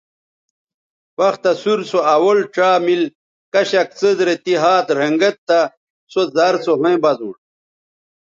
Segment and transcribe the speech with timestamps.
[1.19, 3.15] وختہ سور سو اول ڇا مِل چہء
[3.53, 5.59] کشک څیز رے تی ھات رھنگید تہ
[6.11, 7.37] سو زر سو ھویں بزونݜ